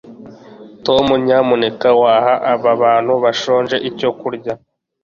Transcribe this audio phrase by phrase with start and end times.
[0.85, 4.53] tom, nyamuneka waha aba bantu bashonje icyo kurya